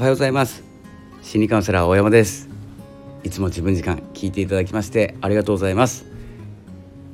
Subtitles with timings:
[0.00, 0.62] はようございます。
[1.20, 2.48] 心理カウンセラー大山です。
[3.22, 6.06] いつも自分時間聞いていただきましてありがとうございます、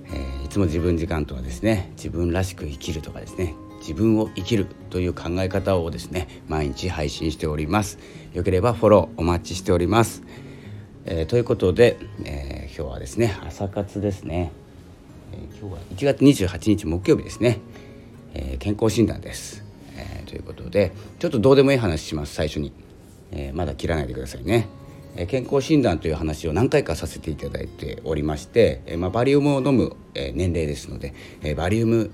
[0.04, 7.98] えー、いつも自分時間とはですね自分らしく生きるとかですね自分を生きるという考え方をですね毎日配信しております。
[8.34, 10.22] よければフォローお待ちしております、
[11.06, 14.52] えー、ということで、えー、今日はですね朝活ですね、
[15.32, 17.58] え今日は1月28日木曜日ですね、
[18.32, 19.65] え健康診断です、
[20.26, 22.72] ということでちょっとどうでもいい話します最初に、
[23.32, 24.68] えー、まだ切らないでくださいね、
[25.16, 32.10] えー、健康診断という話を何回かさせていただいておりまして、えまあ、バリウムを飲む、え年齢ですので、えバリウム、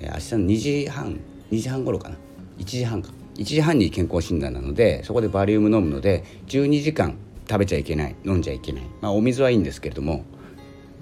[0.00, 1.20] え明日の2時半
[1.52, 2.16] 2時半頃かな。
[2.58, 3.10] 1時半か。
[3.36, 7.16] 1時半に健康診断なのでそこでバリウム飲むので12時間
[7.48, 10.24] 食べちゃいけない飲んじゃいけない、まあ、お水はいいんですけれども、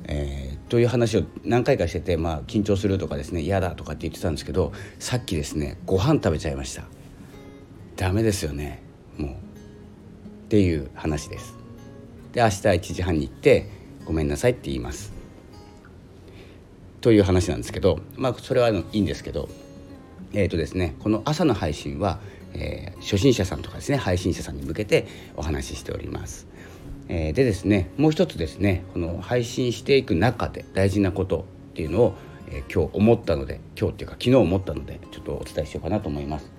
[0.05, 6.85] えという話を何回かしてて、まあ、緊張するとかですね嫌だとかって言ってたんですけどさっきですねご飯食べちゃいました。
[7.97, 8.81] ダメですよね
[9.19, 9.31] もう。
[9.31, 9.35] っ
[10.49, 11.57] ていう話です。
[12.33, 13.69] で明日1時半に行って
[14.05, 15.13] ごめんなさいって言います。
[17.01, 19.49] という話なんですけどまあそれはいいんですけど
[20.33, 22.21] えっ、ー、とですねこの朝の配信は、
[22.55, 26.47] えー、初心者さんとかですね配信者さんに向けてお話ししております。
[27.13, 32.15] えー、でですねもう一つですねこの配信していく中で大事なことっていうのを、
[32.49, 36.53] え、今日思ったので今日っていうか昨日思ったのでちょっとお伝えしようかなと思います。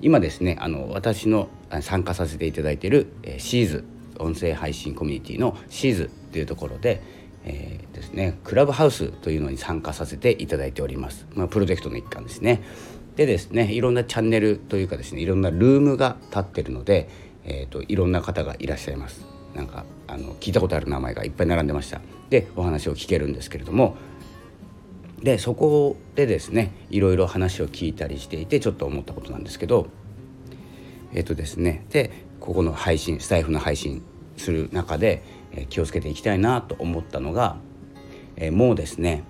[0.00, 1.48] 今ですねあの私の
[1.82, 3.84] 参加させていただいている、え、シーズ
[4.18, 7.02] 音声配信コミュニティのシーズっていうところで、
[7.44, 12.62] えー、ですねクラブハウスというのに参加させていただいております、まあ、プロジェクトの一環ですね。
[13.16, 17.10] でですねいろんなチャンネルというかですねいろんなルームが立ってるので、
[17.44, 19.26] えーといろんな方がいらっしゃいます。
[19.54, 22.00] なんかあの聞いたことある名前がいっぱい並んでました。
[22.30, 23.96] でお話を聞けるんですけれども。
[25.22, 29.86] でそこでですねいろいろ話を聞いたりしていてちょっと思ったことなんですけど。
[31.14, 34.02] えっ、とですねでここの配信スタイフの配信
[34.36, 37.56] する中で、え気をつけていきたいなと思ったのが、
[38.36, 39.24] えもうですね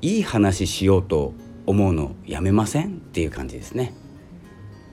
[0.00, 1.34] いい話しようと
[1.66, 3.92] 思うのやめませんっていう感じですね。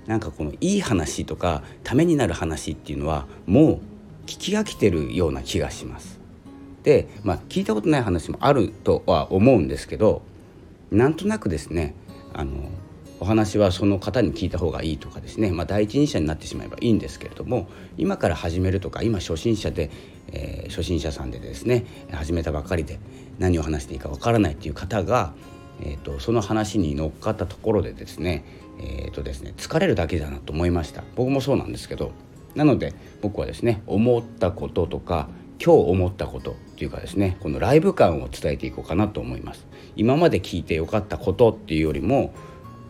[0.08, 3.80] なんかこのいい話とかためになる話っていうのはもう
[4.26, 6.20] 聞き飽きてるような気がします。
[6.84, 10.22] で、まあ、聞いたことない話もあるとは思うんですけど
[10.92, 11.96] なんとなくですね
[12.32, 12.70] あの
[13.20, 19.90] お話はその方に聞いた方がいいとかですね、まあ、第一人者になってしまえばいいんですけれども今から始めるとか今初心者で、
[20.32, 23.00] えー、初心者さんでですね始めたばかりで
[23.40, 25.34] 何を話していいかわからないっていう方が、
[25.82, 28.46] えーと、その話に乗っかったところでですね,、
[28.80, 32.12] えーとですね疲れるだけだなと思いました僕もそうなんですけど
[32.56, 35.30] なので僕はですね思ったこととか
[35.64, 39.66] 今日思ったことっていうかですねこのライブ感を伝えていこうかなと思います。
[39.96, 42.34] 今まで聞いてよかったことっていうよりも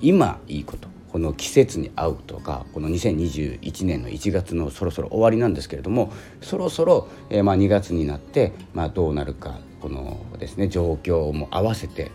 [0.01, 6.11] 今いいことこの季節に合うとかこの2021年の1月のそろそろ終わりなんですけれども
[6.41, 12.11] そろそろ、えー、まあ2月になって、まあ、どうなるかこのですね状況も合わせて、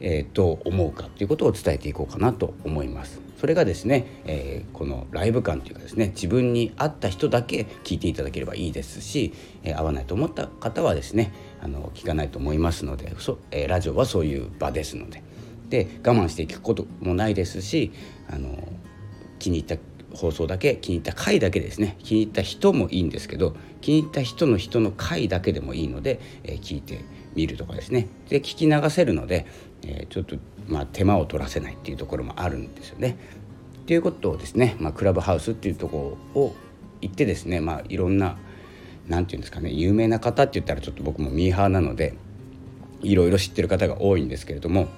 [0.00, 3.20] えー、どう思うかということを伝えていこうかなと思います。
[3.38, 15.22] それがですね、えー、このライブ感というかですね自分に合った人だけ聞いていただければいいですし、えー、合わないと思った方はですねあの聞かないと思いますのでそ、えー、ラジオはそういう場ですので
[15.68, 17.92] で我慢して聞くこともないですし
[18.30, 18.56] あの
[19.38, 19.82] 気に入った
[20.14, 29.46] 放送だけ気に入った回だけですね気に入った人もいいんですけど気に入った人の人の回だけでもいいので、えー、聞いてみるとかですねで聞き流せるので、
[29.82, 30.36] えー、ちょっと
[30.68, 33.16] まあ、手間を取らせないっていうところもあるんですよね。
[33.86, 36.56] ということをですね、まあ、クラブハウスっていうところを
[37.00, 38.36] 行ってですね、まあ、いろんな
[39.06, 42.14] 何て言うんですかね有名な方って言ったらちょっと僕もミーハーなので
[43.02, 44.88] いろいろ知ってる方が多いんですけれども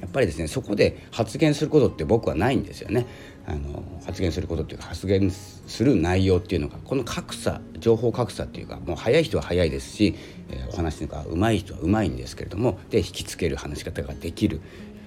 [0.00, 3.06] やっぱりですねそこで発言することって僕はないんですよね。
[3.46, 10.14] あの発言することっていうか発言する内容っていうのがこの格差情報格差っていうかもう早い人は早いですし、
[10.50, 14.60] えー、お話が上手い人は上手いんですけれどもで引きつける話し方ができる、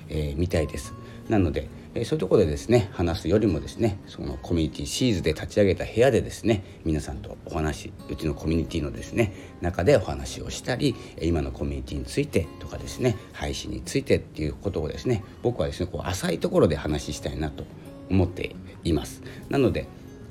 [0.09, 0.93] えー、みたいです。
[1.29, 17.63] なので、え、そういうとこでですね話すよりもですねそのコミュニティシーズで立ち上げた部屋でですね皆さんとお話うちのコミュニティのですね中でお話をしたり今のコミュニティについてとかですね配信についてっていうことをですね僕はですねこう浅いところで話したいなと
[18.09, 19.21] 思っています。
[19.49, 19.87] なので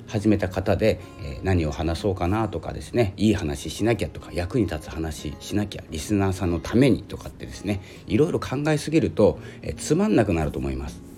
[0.09, 11.12] 始めた方で、え、何を話そうかなとかですねいい話しなきゃとか役に立つ話しなきゃリスナーさんのためにとかってですねいろいろ考えすぎると、え、つまんなくなると思います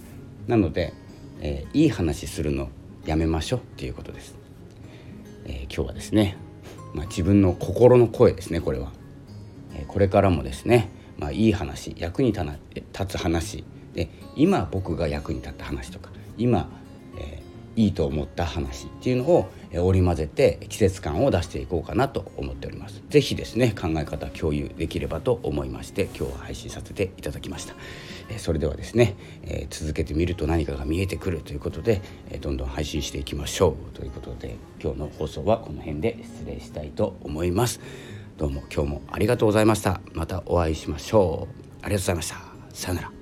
[0.46, 0.93] なので、
[1.41, 2.69] えー、いい話するの
[3.06, 4.35] やめましょうっていうことです、
[5.46, 6.37] え今日はですね、
[6.94, 8.93] まあ、自分の心の声ですねこれは、
[9.75, 13.64] えこれからもですね、まあ、いい話役に立つ話。
[13.93, 16.69] で今僕が役に立った話とか今、
[17.17, 17.43] え
[17.76, 23.02] いいと思った話っていうのを織り交ぜて季節感を出していこうかなと思っております。
[23.08, 27.75] 是非ですね考え方共有できればと思いまして今日は配信させていただきました。
[28.38, 37.81] それではですねえ続けてみると何かが見えてくるということでえどんどん配信していきましょうということで今日の放送はこの辺で失礼したいと思います。
[38.37, 40.00] どうも今日もありがとうございました。
[40.12, 41.65] またお会いしましょう。
[41.82, 42.37] ありがとうございました。
[42.73, 43.14] さよなら。